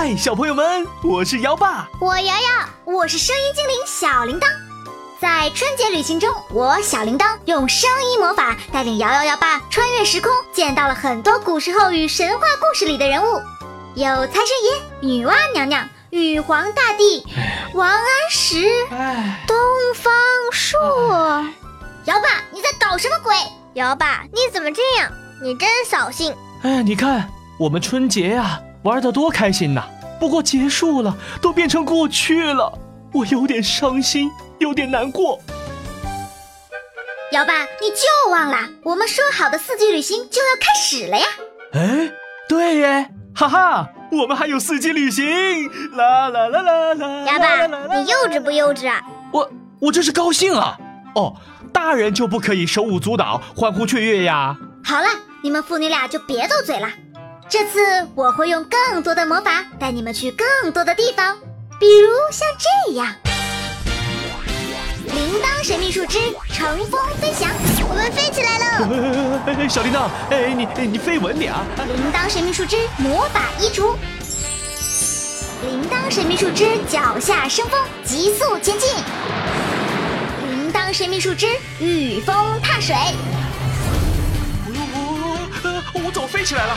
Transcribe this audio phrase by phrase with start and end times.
[0.00, 4.46] 嗨，小朋友们，我是姚爸，我瑶瑶，我是声音精灵小铃铛。
[5.20, 13.42] 在春节旅行中，我小铃铛用声音魔法带领瑶瑶瑶爸穿越时空，见到了很多古时候与神话故事里的人物，
[13.96, 17.26] 有财神爷、女娲娘娘、玉皇大帝、
[17.74, 18.68] 王安石、
[19.48, 19.58] 东
[19.96, 20.14] 方
[20.52, 20.78] 朔。
[22.04, 23.34] 瑶爸，你在搞什么鬼？
[23.74, 25.10] 瑶爸，你怎么这样？
[25.42, 26.32] 你真扫兴！
[26.62, 29.82] 哎，你看我们春节呀，玩的多开心呐！
[30.18, 32.72] 不过结束了，都变成过去了，
[33.12, 35.38] 我有点伤心，有点难过。
[37.32, 41.26] 姚爸，你就忘了我们说好的四季旅行就要开始了呀？
[41.74, 42.10] 哎，
[42.48, 45.26] 对耶，哈哈，我们还有四季旅行！
[45.94, 47.24] 啦啦啦啦啦！
[47.26, 49.02] 姚爸，你幼稚不幼稚啊？
[49.34, 49.50] 我
[49.82, 50.78] 我这是高兴啊！
[51.14, 51.36] 哦，
[51.74, 54.56] 大人就不可以手舞足蹈、欢呼雀跃呀？
[54.82, 55.08] 好了。
[55.40, 56.88] 你们父女俩就别斗嘴了。
[57.50, 57.78] 这次
[58.14, 61.34] 我会用更多的魔法带你们去更多的地方，
[61.80, 63.14] 比如像这样。
[65.06, 66.18] 铃铛神秘树枝
[66.52, 67.50] 乘风飞翔，
[67.88, 69.64] 我们飞起来了！
[69.66, 71.64] 小铃铛，哎，你你飞稳点啊！
[71.86, 73.96] 铃铛神秘树枝魔法移除，
[75.62, 78.90] 铃铛神秘树枝脚下生风，急速前进。
[80.50, 81.46] 铃铛神秘树枝
[81.80, 82.94] 御风踏水。
[85.94, 86.76] 我怎么飞起来了？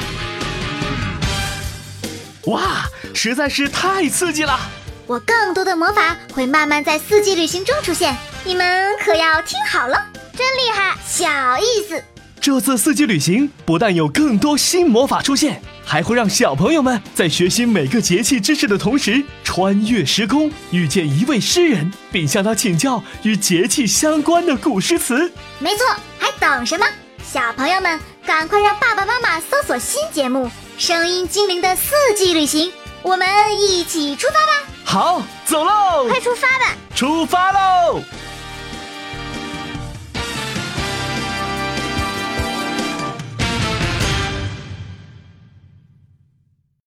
[2.45, 4.59] 哇，实在是太刺激了！
[5.05, 10.03] 我更多的魔法会慢慢在四季旅行中出现，你们可要听好了，
[10.35, 11.27] 真厉害，小
[11.59, 12.03] 意思。
[12.39, 25.31] 这次四季旅行不但有更多新魔法出现，还会让小朋友们在学习每个节气知识的同时，穿越时空，遇见一位诗人，并向他请教与节气相关的古诗词。
[25.59, 25.85] 没错，
[26.17, 26.85] 还等什么？
[27.23, 27.99] 小朋友们，
[28.31, 30.45] 赶快让爸爸妈妈搜索新节目
[30.77, 32.69] 《声音精灵的四季旅行》，
[33.01, 33.27] 我们
[33.59, 34.63] 一起出发吧！
[34.85, 36.07] 好，走喽！
[36.07, 36.73] 快出发吧！
[36.95, 38.01] 出发喽！